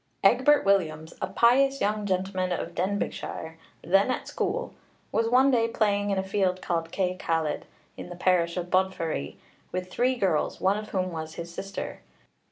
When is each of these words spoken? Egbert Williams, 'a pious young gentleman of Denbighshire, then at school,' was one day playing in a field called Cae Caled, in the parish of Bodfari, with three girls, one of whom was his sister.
Egbert 0.23 0.65
Williams, 0.65 1.13
'a 1.21 1.27
pious 1.27 1.79
young 1.79 2.07
gentleman 2.07 2.51
of 2.51 2.73
Denbighshire, 2.73 3.57
then 3.83 4.09
at 4.09 4.27
school,' 4.27 4.73
was 5.11 5.29
one 5.29 5.51
day 5.51 5.67
playing 5.67 6.09
in 6.09 6.17
a 6.17 6.23
field 6.23 6.59
called 6.59 6.91
Cae 6.91 7.15
Caled, 7.19 7.65
in 7.95 8.09
the 8.09 8.15
parish 8.15 8.57
of 8.57 8.71
Bodfari, 8.71 9.35
with 9.71 9.91
three 9.91 10.15
girls, 10.15 10.59
one 10.59 10.75
of 10.79 10.89
whom 10.89 11.11
was 11.11 11.35
his 11.35 11.53
sister. 11.53 11.99